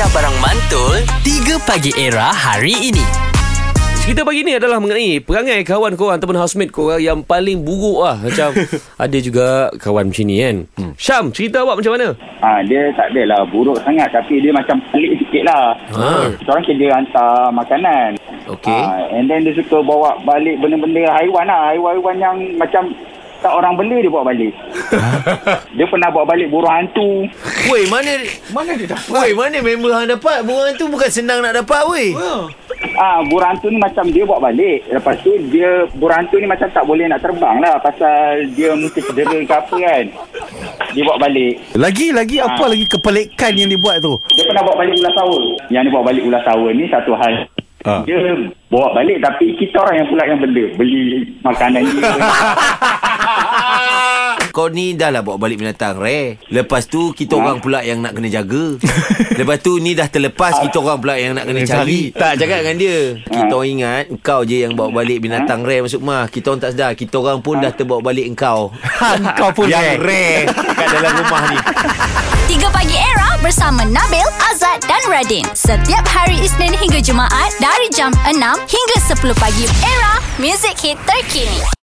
[0.00, 0.96] Aisyah Barang Mantul
[1.28, 3.04] 3 Pagi Era hari ini
[4.00, 8.16] Cerita pagi ni adalah mengenai perangai kawan korang ataupun housemate korang yang paling buruk lah.
[8.16, 8.56] Macam
[9.04, 10.56] ada juga kawan macam ni kan.
[10.80, 10.92] Hmm.
[10.96, 12.16] Syam, cerita awak macam mana?
[12.16, 15.76] Ha, dia tak adalah buruk sangat tapi dia macam pelik sikit lah.
[15.92, 16.32] Ha.
[16.32, 18.10] Kita orang kerja hantar makanan.
[18.56, 18.72] Okey.
[18.72, 21.76] Ha, and then dia suka bawa balik benda-benda haiwan lah.
[21.76, 22.96] Haiwan-haiwan yang macam
[23.40, 24.52] tak orang bela dia bawa balik.
[25.76, 27.24] dia pernah bawa balik burung hantu.
[27.66, 28.12] Woi, mana
[28.50, 29.08] mana dia dapat?
[29.08, 30.44] Woi, mana member hang dapat?
[30.44, 32.12] Burung tu bukan senang nak dapat, woi.
[32.14, 32.44] Ah,
[32.96, 34.84] ha, burung hantu ni macam dia bawa balik.
[34.86, 39.00] Lepas tu dia burung hantu ni macam tak boleh nak terbang lah pasal dia mesti
[39.02, 40.04] cedera ke apa kan.
[40.90, 41.54] Dia bawa balik.
[41.74, 42.68] Lagi-lagi apa Ah.
[42.68, 44.20] lagi kepelikan yang dibuat tu?
[44.30, 45.38] Dia pernah bawa balik ulas sawa.
[45.68, 47.34] Yang dia bawa balik ulas sawa ni satu hal.
[47.80, 48.04] Ah.
[48.04, 48.18] Dia
[48.68, 50.64] bawa balik tapi kita orang yang pula yang benda.
[50.76, 51.00] Beli
[51.40, 52.04] makanan dia.
[54.50, 56.42] Kau ni dah lah bawa balik binatang rare.
[56.50, 58.76] Lepas tu kita orang pula yang nak kena jaga.
[59.38, 62.10] Lepas tu ni dah terlepas kita orang pula yang nak kena cari.
[62.10, 62.98] Tak cakap dengan dia.
[63.22, 66.26] Kita orang ingat kau je yang bawa balik binatang rare masuk rumah.
[66.26, 66.92] Kita orang tak sedar.
[66.98, 68.74] Kita orang pun dah terbawa balik engkau.
[69.40, 71.58] Kau pun yang rare kat dalam rumah ni.
[72.50, 75.46] 3 Pagi Era bersama Nabil, Azad dan Radin.
[75.54, 78.34] Setiap hari Isnin hingga Jumaat dari jam 6
[78.66, 79.64] hingga 10 pagi.
[79.86, 81.79] Era, music hit terkini.